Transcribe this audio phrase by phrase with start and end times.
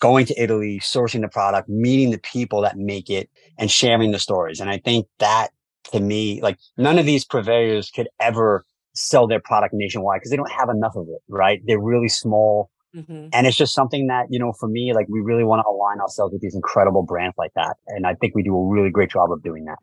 [0.00, 4.18] going to Italy, sourcing the product, meeting the people that make it and sharing the
[4.18, 4.58] stories.
[4.58, 5.48] And I think that
[5.92, 10.36] to me, like none of these purveyors could ever sell their product nationwide because they
[10.36, 11.60] don't have enough of it, right?
[11.66, 12.70] They're really small.
[12.96, 13.28] Mm-hmm.
[13.32, 16.00] And it's just something that, you know, for me, like we really want to align
[16.00, 17.76] ourselves with these incredible brands like that.
[17.88, 19.78] And I think we do a really great job of doing that.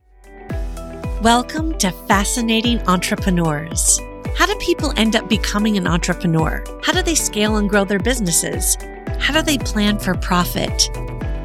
[1.21, 3.99] Welcome to Fascinating Entrepreneurs.
[4.35, 6.63] How do people end up becoming an entrepreneur?
[6.83, 8.77] How do they scale and grow their businesses?
[9.19, 10.89] How do they plan for profit?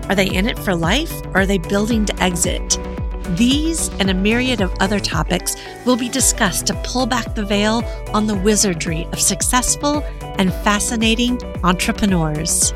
[0.08, 2.78] Are they in it for life or are they building to exit?
[3.36, 7.82] These and a myriad of other topics will be discussed to pull back the veil
[8.12, 10.04] on the wizardry of successful
[10.38, 12.72] and fascinating entrepreneurs.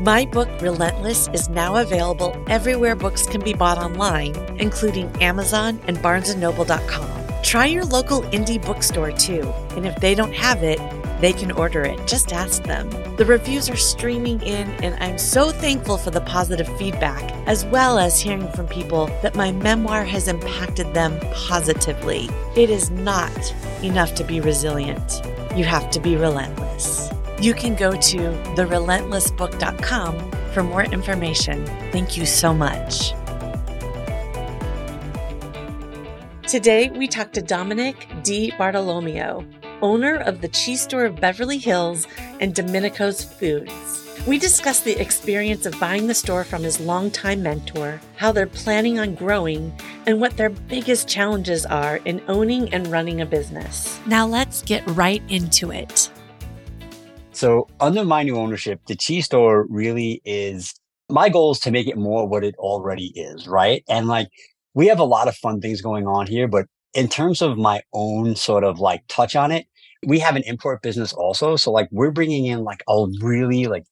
[0.00, 5.96] My book, Relentless, is now available everywhere books can be bought online, including Amazon and
[5.98, 7.42] BarnesandNoble.com.
[7.42, 9.42] Try your local indie bookstore too,
[9.76, 10.78] and if they don't have it,
[11.20, 12.06] they can order it.
[12.06, 12.90] Just ask them.
[13.16, 17.98] The reviews are streaming in, and I'm so thankful for the positive feedback, as well
[17.98, 22.28] as hearing from people that my memoir has impacted them positively.
[22.56, 25.22] It is not enough to be resilient,
[25.56, 27.10] you have to be relentless.
[27.40, 28.18] You can go to
[28.56, 31.66] therelentlessbook.com for more information.
[31.92, 33.12] Thank you so much.
[36.46, 39.44] Today, we talk to Dominic Di Bartolomeo
[39.82, 42.06] owner of the cheese store of Beverly Hills
[42.40, 44.04] and Domenico's Foods.
[44.26, 48.98] We discuss the experience of buying the store from his longtime mentor, how they're planning
[48.98, 49.70] on growing,
[50.06, 54.00] and what their biggest challenges are in owning and running a business.
[54.06, 56.10] Now let's get right into it.
[57.32, 60.72] So, under my new ownership, the cheese store really is
[61.10, 63.84] my goal is to make it more what it already is, right?
[63.88, 64.28] And like
[64.74, 67.82] we have a lot of fun things going on here, but in terms of my
[67.92, 69.66] own sort of like touch on it,
[70.06, 71.56] we have an import business also.
[71.56, 73.84] So like we're bringing in like a really like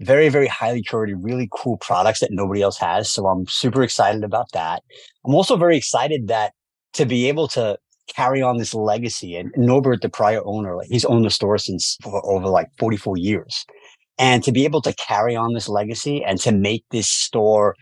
[0.00, 3.10] very, very highly curated, really cool products that nobody else has.
[3.10, 4.82] So I'm super excited about that.
[5.24, 6.52] I'm also very excited that
[6.94, 7.78] to be able to
[8.14, 11.96] carry on this legacy and Norbert, the prior owner, like he's owned the store since
[12.04, 13.64] over like 44 years.
[14.18, 17.74] And to be able to carry on this legacy and to make this store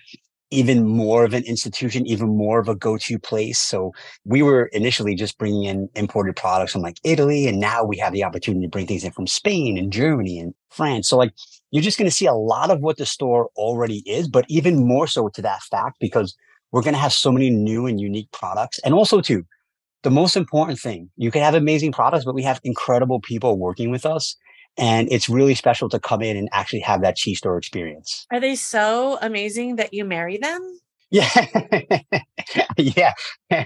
[0.52, 3.58] even more of an institution, even more of a go-to place.
[3.58, 3.92] So
[4.24, 7.48] we were initially just bringing in imported products from like Italy.
[7.48, 10.54] And now we have the opportunity to bring things in from Spain and Germany and
[10.70, 11.08] France.
[11.08, 11.32] So like
[11.70, 14.86] you're just going to see a lot of what the store already is, but even
[14.86, 16.36] more so to that fact, because
[16.70, 18.78] we're going to have so many new and unique products.
[18.80, 19.44] And also too,
[20.02, 23.90] the most important thing, you can have amazing products, but we have incredible people working
[23.90, 24.36] with us
[24.78, 28.26] and it's really special to come in and actually have that cheese store experience.
[28.32, 30.78] Are they so amazing that you marry them?
[31.12, 31.28] Yeah.
[32.78, 33.12] yeah.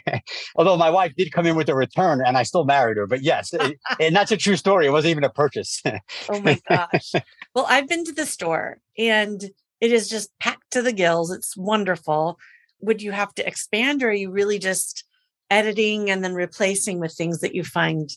[0.56, 3.22] Although my wife did come in with a return and I still married her, but
[3.22, 3.54] yes,
[4.00, 4.86] and that's a true story.
[4.86, 5.80] It wasn't even a purchase.
[6.28, 7.12] oh my gosh.
[7.54, 9.44] Well, I've been to the store and
[9.80, 11.30] it is just packed to the gills.
[11.30, 12.36] It's wonderful.
[12.80, 15.04] Would you have to expand or are you really just
[15.48, 18.10] editing and then replacing with things that you find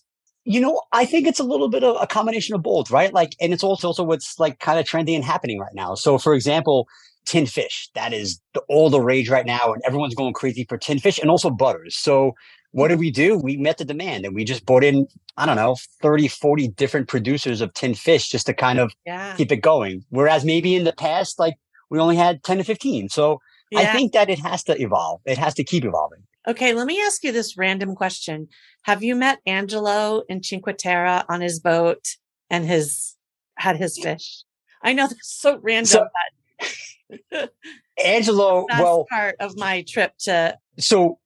[0.46, 3.14] you know, I think it's a little bit of a combination of both, right?
[3.14, 5.96] Like, and it's also, also what's like kind of trendy and happening right now.
[5.96, 6.88] So, for example,
[7.26, 10.78] tin fish, that is the, all the rage right now, and everyone's going crazy for
[10.78, 11.96] tin fish and also butters.
[11.98, 12.34] So,
[12.72, 13.00] what did mm-hmm.
[13.02, 13.38] we do?
[13.38, 15.08] We met the demand and we just brought in,
[15.38, 19.36] I don't know, 30, 40 different producers of tin fish just to kind of yeah.
[19.36, 20.04] keep it going.
[20.10, 21.56] Whereas maybe in the past, like
[21.90, 23.10] we only had 10 to 15.
[23.10, 23.40] So,
[23.72, 23.80] yeah.
[23.80, 25.22] I think that it has to evolve.
[25.26, 26.24] It has to keep evolving.
[26.50, 28.48] Okay, let me ask you this random question.
[28.82, 32.04] Have you met Angelo in Cinque Terre on his boat
[32.50, 33.16] and his
[33.56, 34.44] had his fish?
[34.82, 36.08] I know that's so random.
[37.30, 37.48] So,
[38.04, 40.58] Angelo, well, part of my trip to.
[40.80, 41.20] So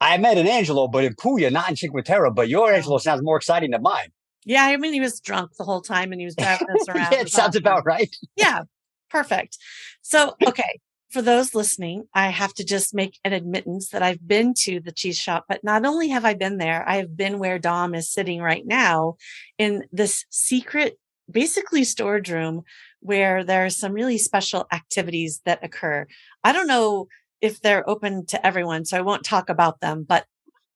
[0.00, 2.30] I met an Angelo, but in Puglia, not in Cinque Terre.
[2.30, 4.12] But your Angelo sounds more exciting than mine.
[4.46, 7.12] Yeah, I mean he was drunk the whole time and he was driving us around.
[7.12, 8.16] yeah, it sounds about right.
[8.34, 8.62] yeah,
[9.10, 9.58] perfect.
[10.00, 10.80] So okay,
[11.10, 14.92] for those listening, I have to just make an admittance that I've been to the
[14.92, 18.12] cheese shop, but not only have I been there, I have been where Dom is
[18.12, 19.16] sitting right now
[19.58, 20.98] in this secret,
[21.30, 22.62] basically storage room
[23.00, 26.06] where there are some really special activities that occur.
[26.44, 27.08] I don't know
[27.40, 30.26] if they're open to everyone, so I won't talk about them, but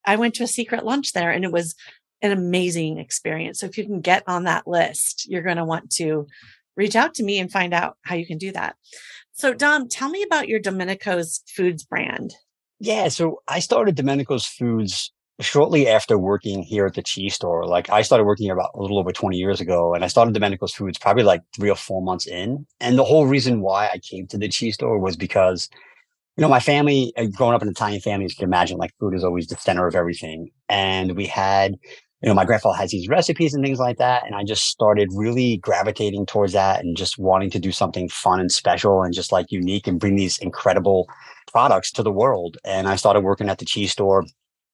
[0.04, 1.76] I went to a secret lunch there and it was
[2.22, 3.60] an amazing experience.
[3.60, 6.26] So if you can get on that list, you're going to want to
[6.76, 8.76] reach out to me and find out how you can do that.
[9.36, 12.34] So, Dom, tell me about your Domenico's Foods brand.
[12.78, 17.66] Yeah, so I started Domenico's Foods shortly after working here at the cheese store.
[17.66, 20.34] Like I started working here about a little over 20 years ago and I started
[20.36, 22.64] Domenico's Foods probably like three or four months in.
[22.78, 25.68] And the whole reason why I came to the cheese store was because,
[26.36, 28.78] you know, my family, uh, growing up in an Italian family, as you can imagine,
[28.78, 30.50] like food is always the center of everything.
[30.68, 31.74] And we had
[32.24, 34.24] you know, my grandfather has these recipes and things like that.
[34.24, 38.40] And I just started really gravitating towards that and just wanting to do something fun
[38.40, 41.06] and special and just like unique and bring these incredible
[41.52, 42.56] products to the world.
[42.64, 44.24] And I started working at the cheese store,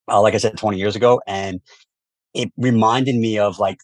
[0.09, 1.21] uh, like I said, 20 years ago.
[1.27, 1.61] And
[2.35, 3.79] it reminded me of like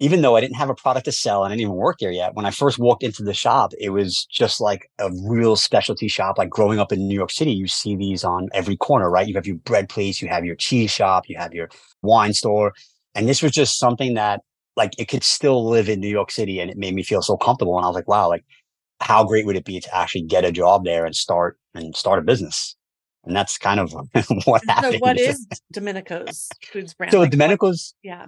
[0.00, 2.10] even though I didn't have a product to sell and I didn't even work there
[2.10, 6.08] yet, when I first walked into the shop, it was just like a real specialty
[6.08, 6.36] shop.
[6.36, 9.28] Like growing up in New York City, you see these on every corner, right?
[9.28, 11.68] You have your bread place, you have your cheese shop, you have your
[12.02, 12.72] wine store.
[13.14, 14.40] And this was just something that
[14.76, 17.36] like it could still live in New York City and it made me feel so
[17.36, 17.76] comfortable.
[17.76, 18.44] And I was like, wow, like
[19.00, 22.18] how great would it be to actually get a job there and start and start
[22.18, 22.76] a business?
[23.24, 23.92] And that's kind of
[24.44, 24.94] what happened.
[24.94, 27.12] So what is Domenico's Foods brand?
[27.12, 28.26] So Like, what- Domenico's yeah.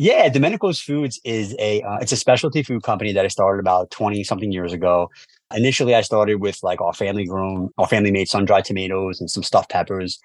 [0.00, 3.90] Yeah, Domenico's Foods is a uh, it's a specialty food company that I started about
[3.90, 5.10] 20 something years ago.
[5.52, 9.42] Initially I started with like our family grown, our family made sun-dried tomatoes and some
[9.42, 10.20] stuffed peppers.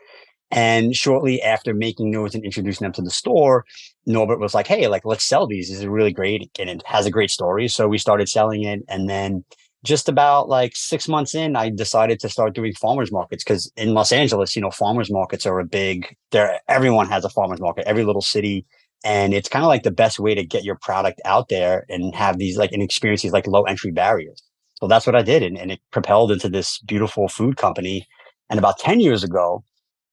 [0.54, 3.66] And shortly after making those and introducing them to the store,
[4.06, 5.70] Norbert was like, Hey, like, let's sell these.
[5.70, 7.68] This is really great and it has a great story.
[7.68, 8.82] So we started selling it.
[8.88, 9.44] And then
[9.84, 13.96] just about like six months in, I decided to start doing farmers markets because in
[13.96, 17.88] Los Angeles, you know, farmers markets are a big, there, everyone has a farmers market,
[17.88, 18.64] every little city.
[19.04, 22.14] And it's kind of like the best way to get your product out there and
[22.14, 24.44] have these like and experience these like low entry barriers.
[24.76, 25.42] So that's what I did.
[25.42, 28.08] And, and it propelled into this beautiful food company.
[28.52, 29.64] And about 10 years ago,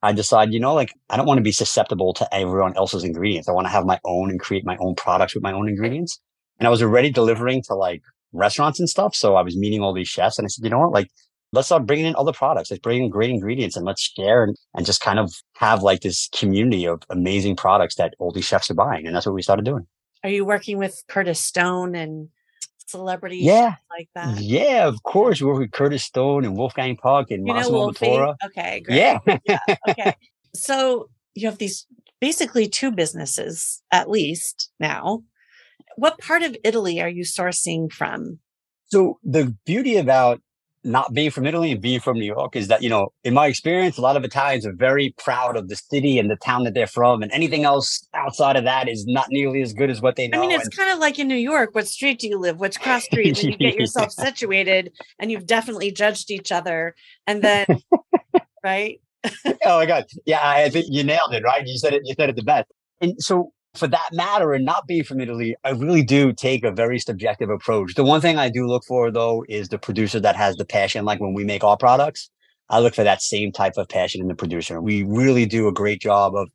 [0.03, 3.49] I decided, you know, like I don't want to be susceptible to everyone else's ingredients.
[3.49, 6.21] I want to have my own and create my own products with my own ingredients.
[6.59, 8.03] And I was already delivering to like
[8.33, 9.15] restaurants and stuff.
[9.15, 10.93] So I was meeting all these chefs and I said, you know what?
[10.93, 11.09] Like,
[11.53, 12.71] let's start bringing in other products.
[12.71, 16.01] Let's bring in great ingredients and let's share and, and just kind of have like
[16.01, 19.07] this community of amazing products that all these chefs are buying.
[19.07, 19.87] And that's what we started doing.
[20.23, 22.29] Are you working with Curtis Stone and
[22.91, 23.75] celebrities Yeah.
[23.91, 24.39] like that?
[24.41, 25.41] Yeah, of course.
[25.41, 27.91] We work with Curtis Stone and Wolfgang Puck and You Massimo?
[27.91, 28.37] Bottura.
[28.47, 28.97] Okay, great.
[28.97, 29.59] Yeah.
[29.89, 30.15] okay.
[30.55, 31.87] So you have these
[32.21, 35.23] basically two businesses at least now.
[35.97, 38.39] What part of Italy are you sourcing from?
[38.87, 40.41] So the beauty about
[40.83, 43.47] not being from Italy and being from New York is that, you know, in my
[43.47, 46.75] experience, a lot of Italians are very proud of the city and the town that
[46.75, 47.23] they're from.
[47.23, 50.39] And anything else outside of that is not nearly as good as what they know.
[50.39, 51.75] I mean, it's and- kind of like in New York.
[51.75, 52.59] What street do you live?
[52.61, 53.43] Which cross street?
[53.43, 56.95] And you get yourself situated, and you've definitely judged each other.
[57.27, 57.67] And then,
[58.65, 59.01] right?
[59.67, 62.31] oh my god yeah i think you nailed it right you said it you said
[62.31, 62.67] it the best
[63.03, 66.71] and so for that matter and not being from italy i really do take a
[66.71, 70.37] very subjective approach the one thing i do look for though is the producer that
[70.37, 72.31] has the passion like when we make our products
[72.69, 75.73] i look for that same type of passion in the producer we really do a
[75.73, 76.49] great job of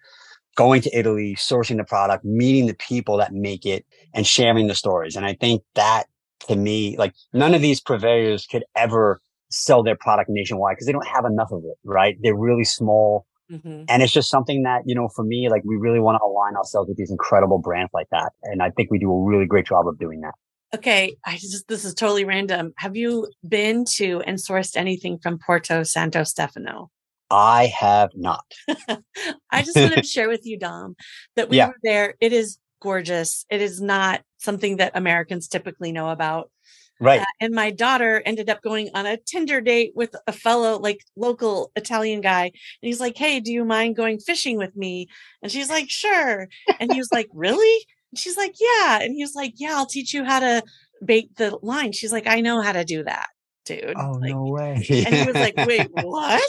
[0.55, 4.75] going to italy sourcing the product meeting the people that make it and sharing the
[4.75, 6.05] stories and i think that
[6.39, 10.91] to me like none of these purveyors could ever sell their product nationwide because they
[10.91, 12.17] don't have enough of it, right?
[12.21, 13.25] They're really small.
[13.49, 16.25] Hmm And it's just something that, you know, for me, like we really want to
[16.25, 18.31] align ourselves with these incredible brands like that.
[18.43, 20.33] And I think we do a really great job of doing that.
[20.73, 22.73] Okay, I just this is totally random.
[22.77, 26.89] Have you been to and sourced anything from Porto Santo Stefano?
[27.29, 28.45] I have not.
[29.51, 30.95] I just wanted to share with you, Dom,
[31.35, 31.67] that we Yeah.
[31.67, 32.15] were there.
[32.19, 33.45] It is gorgeous.
[33.49, 36.51] It is not something that Americans typically know about.
[36.99, 37.21] Right.
[37.21, 41.01] Uh, and my daughter ended up going on a Tinder date with a fellow, like
[41.15, 42.45] local Italian guy.
[42.45, 45.07] And he's like, Hey, do you mind going fishing with me?
[45.41, 46.47] And she's like, Sure.
[46.79, 47.85] And he was like, Really?
[48.11, 48.99] And she's like, Yeah.
[49.01, 50.63] And he was like, Yeah, I'll teach you how to
[51.03, 51.91] bait the line.
[51.91, 53.27] She's like, I know how to do that,
[53.65, 53.93] dude.
[53.95, 54.73] Oh, Like, way.
[55.05, 56.43] and he was like, wait, what?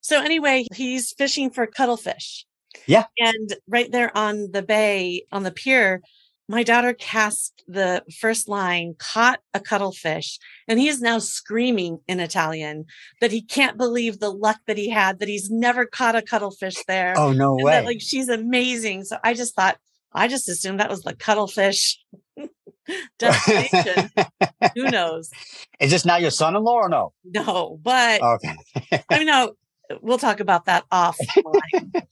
[0.00, 2.46] So anyway, he's fishing for cuttlefish.
[2.86, 3.04] Yeah.
[3.18, 6.02] And right there on the bay, on the pier,
[6.48, 12.20] my daughter cast the first line, caught a cuttlefish, and he is now screaming in
[12.20, 12.86] Italian
[13.20, 16.82] that he can't believe the luck that he had, that he's never caught a cuttlefish
[16.86, 17.12] there.
[17.16, 17.72] oh, no and way.
[17.72, 19.04] that like she's amazing.
[19.04, 19.76] So I just thought,
[20.12, 22.02] I just assumed that was the cuttlefish
[23.18, 24.10] destination.
[24.74, 25.30] Who knows?
[25.80, 27.12] Is this not your son in law or no?
[27.24, 28.56] No, but Okay.
[29.10, 29.52] I mean, no,
[30.00, 32.02] we'll talk about that offline.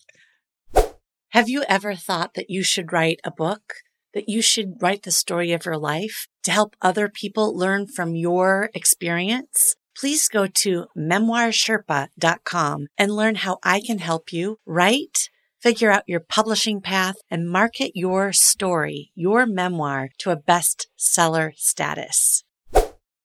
[1.31, 3.75] Have you ever thought that you should write a book,
[4.17, 8.15] that you should write the story of your life to help other people learn from
[8.15, 9.77] your experience?
[9.95, 15.29] Please go to memoirsherpa.com and learn how I can help you write,
[15.61, 22.43] figure out your publishing path, and market your story, your memoir to a bestseller status.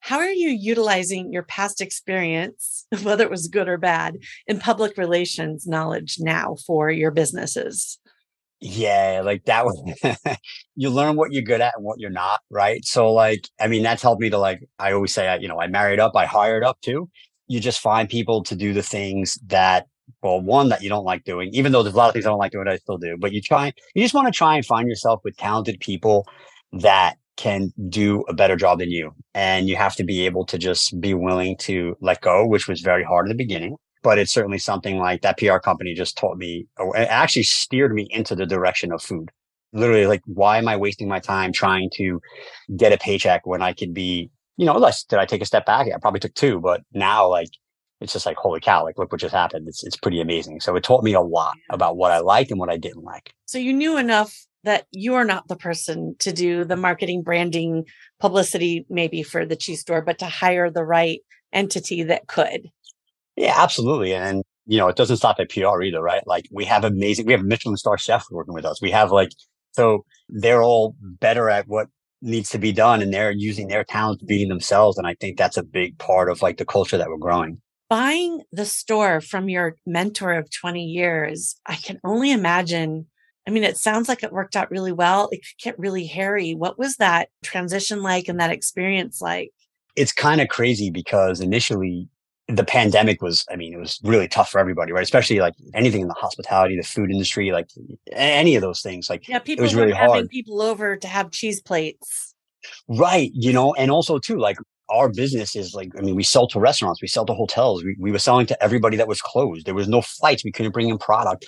[0.02, 4.98] How are you utilizing your past experience, whether it was good or bad, in public
[4.98, 7.98] relations knowledge now for your businesses?
[8.64, 9.82] Yeah, like that was
[10.76, 12.86] you learn what you're good at and what you're not, right?
[12.86, 15.60] So like, I mean, that's helped me to like, I always say, I, you know,
[15.60, 17.10] I married up, I hired up too.
[17.48, 19.88] You just find people to do the things that
[20.22, 22.30] well, one that you don't like doing, even though there's a lot of things I
[22.30, 23.18] don't like doing, I still do.
[23.20, 26.28] But you try, you just want to try and find yourself with talented people
[26.74, 29.12] that can do a better job than you.
[29.34, 32.82] And you have to be able to just be willing to let go, which was
[32.82, 33.78] very hard in the beginning.
[34.04, 37.94] But it's certainly something like that PR company just taught me, or it actually steered
[37.94, 39.30] me into the direction of food.
[39.74, 42.20] Literally, like, why am I wasting my time trying to
[42.76, 45.66] get a paycheck when I could be, you know, unless Did I take a step
[45.66, 45.88] back?
[45.88, 47.50] I probably took two, but now, like,
[48.02, 49.68] it's just like, holy cow, like, look what just happened.
[49.68, 50.60] It's, it's pretty amazing.
[50.60, 53.34] So it taught me a lot about what I liked and what I didn't like.
[53.46, 57.86] So you knew enough that you're not the person to do the marketing, branding,
[58.20, 61.20] publicity, maybe for the cheese store, but to hire the right
[61.54, 62.70] entity that could.
[63.36, 64.14] Yeah, absolutely.
[64.14, 66.26] And, you know, it doesn't stop at PR either, right?
[66.26, 68.82] Like we have amazing, we have Michelin star chefs working with us.
[68.82, 69.30] We have like,
[69.72, 71.88] so they're all better at what
[72.22, 74.98] needs to be done and they're using their talents being themselves.
[74.98, 77.62] And I think that's a big part of like the culture that we're growing.
[77.90, 83.08] Buying the store from your mentor of 20 years, I can only imagine
[83.48, 85.28] I mean, it sounds like it worked out really well.
[85.32, 86.54] It could get really hairy.
[86.54, 89.52] What was that transition like and that experience like?
[89.96, 92.08] It's kind of crazy because initially
[92.56, 95.04] the pandemic was, I mean, it was really tough for everybody, right?
[95.04, 97.68] Especially like anything in the hospitality, the food industry, like
[98.12, 99.10] any of those things.
[99.10, 100.30] Like, yeah, people it was really having hard.
[100.30, 102.34] people over to have cheese plates.
[102.88, 103.32] Right.
[103.34, 104.58] You know, and also too, like
[104.90, 107.96] our business is like, I mean, we sell to restaurants, we sell to hotels, we,
[108.00, 109.66] we were selling to everybody that was closed.
[109.66, 110.44] There was no flights.
[110.44, 111.46] We couldn't bring in product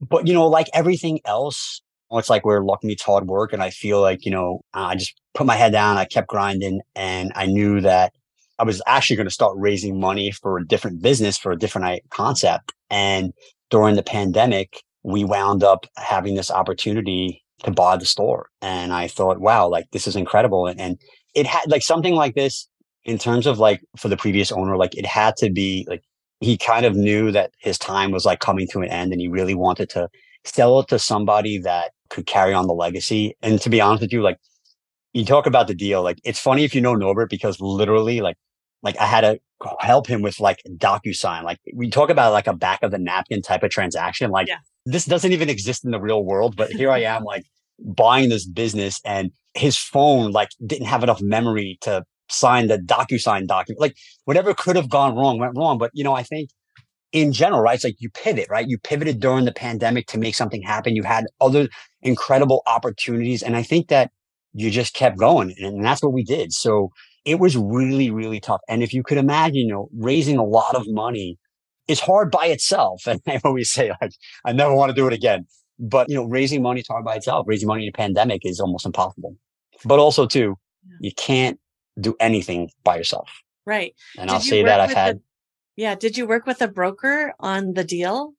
[0.00, 3.52] but you know, like everything else, it's like where luck meets hard work.
[3.52, 6.80] And I feel like, you know, I just put my head down, I kept grinding
[6.94, 8.12] and I knew that
[8.58, 12.08] I was actually going to start raising money for a different business, for a different
[12.10, 12.72] concept.
[12.90, 13.32] And
[13.70, 18.48] during the pandemic, we wound up having this opportunity to buy the store.
[18.62, 20.66] And I thought, wow, like this is incredible.
[20.66, 20.98] And, and
[21.34, 22.68] it had like something like this
[23.04, 26.02] in terms of like for the previous owner, like it had to be like
[26.40, 29.28] he kind of knew that his time was like coming to an end and he
[29.28, 30.08] really wanted to
[30.44, 33.36] sell it to somebody that could carry on the legacy.
[33.42, 34.38] And to be honest with you, like
[35.12, 38.36] you talk about the deal, like it's funny if you know Norbert because literally like
[38.86, 39.40] like I had to
[39.80, 41.42] help him with like DocuSign.
[41.42, 44.30] Like we talk about like a back of the napkin type of transaction.
[44.30, 44.58] Like yeah.
[44.84, 47.44] this doesn't even exist in the real world, but here I am like
[47.80, 53.48] buying this business and his phone like didn't have enough memory to sign the DocuSign
[53.48, 53.80] document.
[53.80, 55.78] Like whatever could have gone wrong went wrong.
[55.78, 56.50] But you know, I think
[57.10, 57.74] in general, right?
[57.74, 58.68] It's like you pivot, right?
[58.68, 60.94] You pivoted during the pandemic to make something happen.
[60.94, 61.68] You had other
[62.02, 63.42] incredible opportunities.
[63.42, 64.12] And I think that
[64.52, 65.54] you just kept going.
[65.58, 66.52] And that's what we did.
[66.52, 66.90] So
[67.26, 68.60] it was really, really tough.
[68.68, 71.38] And if you could imagine, you know, raising a lot of money
[71.88, 73.02] is hard by itself.
[73.06, 74.12] And I always say, like,
[74.44, 75.46] I never want to do it again.
[75.78, 77.46] But, you know, raising money is hard by itself.
[77.48, 79.36] Raising money in a pandemic is almost impossible.
[79.84, 80.56] But also, too,
[81.00, 81.58] you can't
[82.00, 83.28] do anything by yourself.
[83.66, 83.94] Right.
[84.16, 85.20] And did I'll say that I've had.
[85.74, 85.96] yeah.
[85.96, 88.34] Did you work with a broker on the deal?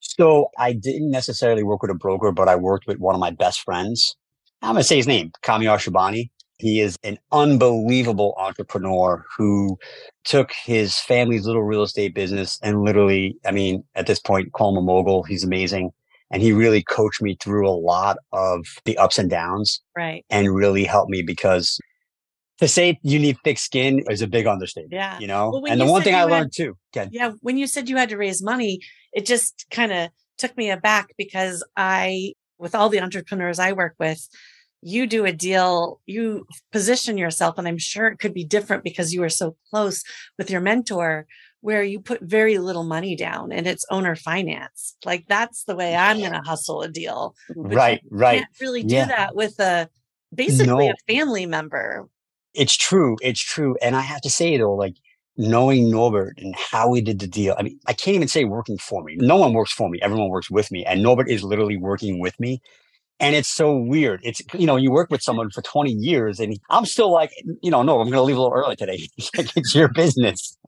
[0.00, 3.30] So I didn't necessarily work with a broker, but I worked with one of my
[3.30, 4.16] best friends.
[4.62, 6.30] I'm going to say his name, Kamyar Shabani.
[6.58, 9.78] He is an unbelievable entrepreneur who
[10.24, 14.70] took his family's little real estate business and literally, I mean, at this point, call
[14.70, 15.22] him a mogul.
[15.22, 15.90] He's amazing.
[16.30, 19.80] And he really coached me through a lot of the ups and downs.
[19.94, 20.24] Right.
[20.30, 21.78] And really helped me because
[22.58, 24.94] to say you need thick skin is a big understatement.
[24.94, 25.18] Yeah.
[25.18, 27.10] You know, well, and the one thing I had, learned too, Ken.
[27.12, 27.32] Yeah.
[27.42, 28.80] When you said you had to raise money,
[29.12, 30.08] it just kind of
[30.38, 34.26] took me aback because I, with all the entrepreneurs I work with,
[34.82, 39.12] you do a deal, you position yourself, and I'm sure it could be different because
[39.12, 40.02] you are so close
[40.38, 41.26] with your mentor,
[41.60, 44.96] where you put very little money down and it's owner finance.
[45.04, 47.34] Like that's the way I'm going to hustle a deal.
[47.56, 48.40] right, right.
[48.40, 49.06] Can't really do yeah.
[49.06, 49.88] that with a
[50.34, 50.92] basically no.
[50.92, 52.08] a family member
[52.56, 53.16] it's true.
[53.22, 53.76] It's true.
[53.82, 54.96] And I have to say though, like
[55.36, 57.54] knowing Norbert and how he did the deal.
[57.58, 59.16] I mean, I can't even say working for me.
[59.18, 60.00] No one works for me.
[60.00, 60.84] Everyone works with me.
[60.84, 62.62] And Norbert is literally working with me.
[63.18, 64.20] And it's so weird.
[64.22, 67.30] It's, you know, you work with someone for 20 years and I'm still like,
[67.62, 69.08] you know, no, I'm going to leave a little early today.
[69.16, 70.58] it's your business.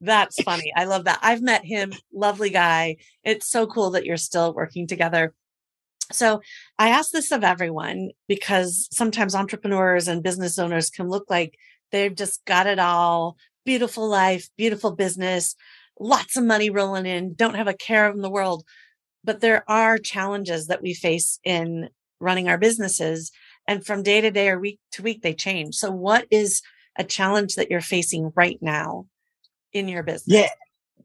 [0.00, 0.72] That's funny.
[0.74, 1.18] I love that.
[1.22, 1.92] I've met him.
[2.12, 2.96] Lovely guy.
[3.24, 5.34] It's so cool that you're still working together.
[6.10, 6.40] So
[6.78, 11.58] I ask this of everyone because sometimes entrepreneurs and business owners can look like
[11.92, 15.54] they've just got it all beautiful life, beautiful business,
[16.00, 18.64] lots of money rolling in, don't have a care in the world.
[19.24, 23.30] But there are challenges that we face in running our businesses.
[23.66, 25.74] And from day to day or week to week, they change.
[25.74, 26.62] So, what is
[26.96, 29.06] a challenge that you're facing right now
[29.72, 30.36] in your business?
[30.36, 30.48] Yeah.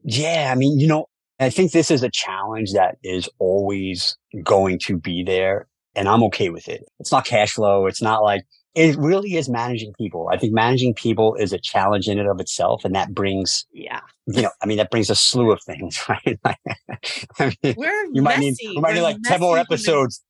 [0.04, 0.50] Yeah.
[0.52, 1.06] I mean, you know,
[1.38, 6.22] I think this is a challenge that is always going to be there and I'm
[6.24, 6.84] okay with it.
[7.00, 7.86] It's not cash flow.
[7.86, 8.44] It's not like
[8.74, 10.28] it really is managing people.
[10.32, 12.84] I think managing people is a challenge in and of itself.
[12.84, 16.38] And that brings, yeah, you know, I mean, that brings a slew of things, right?
[16.44, 18.66] I mean, We're you might messy.
[18.66, 20.22] need, you might need like 10 more episodes,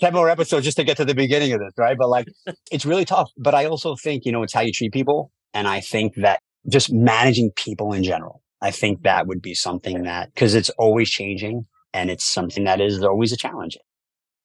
[0.00, 1.96] 10 more episodes just to get to the beginning of this, right?
[1.98, 2.26] But like,
[2.70, 3.30] it's really tough.
[3.38, 5.32] But I also think, you know, it's how you treat people.
[5.54, 6.40] And I think that
[6.70, 9.04] just managing people in general, I think mm-hmm.
[9.04, 13.32] that would be something that, cause it's always changing and it's something that is always
[13.32, 13.78] a challenge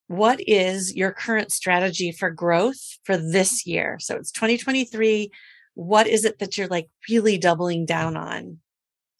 [0.08, 3.98] what is your current strategy for growth for this year?
[4.00, 5.30] So it's 2023.
[5.74, 8.58] What is it that you're like really doubling down on?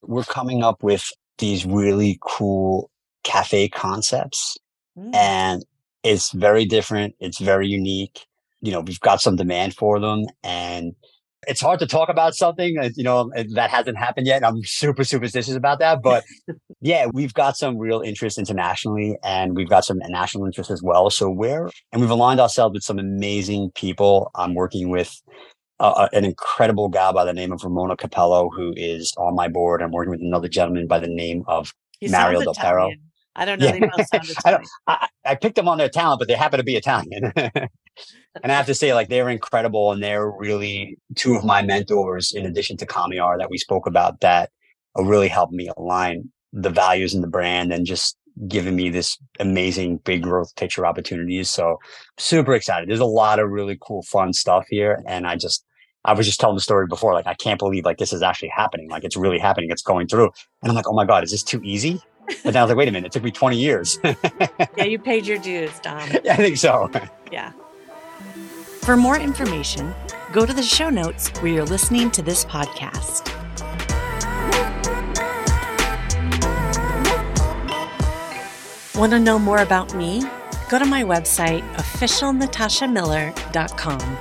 [0.02, 2.90] We're coming up with these really cool
[3.24, 4.56] cafe concepts
[4.96, 5.14] mm.
[5.14, 5.64] and
[6.02, 7.14] it's very different.
[7.18, 8.26] It's very unique.
[8.60, 10.94] You know, we've got some demand for them and
[11.48, 14.44] it's hard to talk about something you know, that hasn't happened yet.
[14.44, 16.02] I'm super superstitious about that.
[16.02, 16.24] But
[16.80, 21.10] yeah, we've got some real interest internationally and we've got some national interest as well.
[21.10, 24.30] So we're, and we've aligned ourselves with some amazing people.
[24.34, 25.20] I'm working with
[25.80, 29.82] uh, an incredible guy by the name of Ramona Capello, who is on my board.
[29.82, 32.90] I'm working with another gentleman by the name of he Mario Del Pero.
[33.36, 33.66] I don't know.
[33.66, 33.88] Yeah.
[34.44, 37.32] I, don't, I, I, picked them on their talent, but they happen to be Italian.
[37.36, 37.68] and
[38.44, 39.92] I have to say, like, they're incredible.
[39.92, 44.20] And they're really two of my mentors, in addition to Kamiar that we spoke about,
[44.20, 44.50] that
[44.98, 48.16] uh, really helped me align the values in the brand and just
[48.48, 51.50] giving me this amazing big growth picture opportunities.
[51.50, 51.78] So
[52.18, 52.88] super excited.
[52.88, 55.02] There's a lot of really cool, fun stuff here.
[55.06, 55.64] And I just,
[56.04, 58.50] I was just telling the story before, like, I can't believe like this is actually
[58.54, 58.90] happening.
[58.90, 59.70] Like it's really happening.
[59.70, 60.30] It's going through.
[60.62, 62.00] And I'm like, oh my God, is this too easy?
[62.26, 63.98] But then I was like, wait a minute, it took me 20 years.
[64.76, 66.08] yeah, you paid your dues, Dom.
[66.24, 66.90] Yeah, I think so.
[67.30, 67.52] Yeah.
[68.80, 69.94] For more information,
[70.32, 73.30] go to the show notes where you're listening to this podcast.
[78.94, 80.22] Want to know more about me?
[80.70, 84.18] Go to my website, officialnatashamiller.com.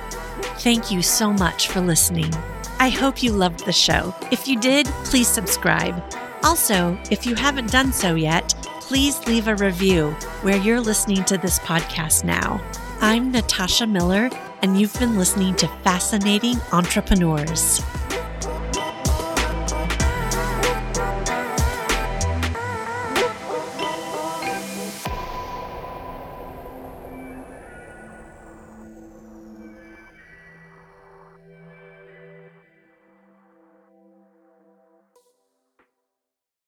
[0.58, 2.32] Thank you so much for listening.
[2.80, 4.12] I hope you loved the show.
[4.32, 6.02] If you did, please subscribe
[6.44, 10.10] also, if you haven't done so yet, please leave a review
[10.42, 12.62] where you're listening to this podcast now.
[13.00, 14.28] I'm Natasha Miller,
[14.62, 17.80] and you've been listening to Fascinating Entrepreneurs.